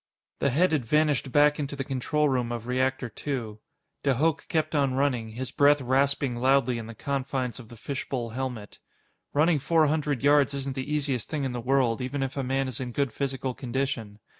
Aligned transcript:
The 0.39 0.49
head 0.49 0.71
had 0.71 0.83
vanished 0.83 1.31
back 1.31 1.59
into 1.59 1.75
the 1.75 1.83
control 1.83 2.27
room 2.27 2.51
of 2.51 2.65
Reactor 2.65 3.07
Two. 3.07 3.59
De 4.01 4.15
Hooch 4.15 4.47
kept 4.47 4.73
on 4.73 4.95
running, 4.95 5.29
his 5.33 5.51
breath 5.51 5.79
rasping 5.79 6.35
loudly 6.37 6.79
in 6.79 6.87
the 6.87 6.95
confines 6.95 7.59
of 7.59 7.69
the 7.69 7.77
fishbowl 7.77 8.31
helmet. 8.31 8.79
Running 9.31 9.59
four 9.59 9.85
hundred 9.85 10.23
yards 10.23 10.55
isn't 10.55 10.73
the 10.73 10.91
easiest 10.91 11.29
thing 11.29 11.43
in 11.43 11.51
the 11.51 11.61
world, 11.61 12.01
even 12.01 12.23
if 12.23 12.35
a 12.35 12.41
man 12.41 12.67
is 12.67 12.79
in 12.79 12.93
good 12.93 13.13
physical 13.13 13.53
condition. 13.53 14.17